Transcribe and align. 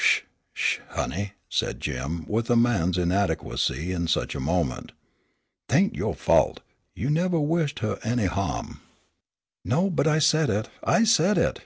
"Sh, 0.00 0.20
sh, 0.54 0.78
honey," 0.90 1.32
said 1.48 1.80
Jim, 1.80 2.24
with 2.28 2.48
a 2.50 2.54
man's 2.54 2.96
inadequacy 2.96 3.90
in 3.90 4.06
such 4.06 4.36
a 4.36 4.38
moment. 4.38 4.92
"'Tain't 5.68 5.96
yo' 5.96 6.12
fault; 6.12 6.60
you 6.94 7.10
nevah 7.10 7.40
wished 7.40 7.80
huh 7.80 7.96
any 8.04 8.26
ha'm." 8.26 8.80
"No; 9.64 9.90
but 9.90 10.06
I 10.06 10.20
said 10.20 10.50
it, 10.50 10.68
I 10.84 11.02
said 11.02 11.36
it!" 11.36 11.62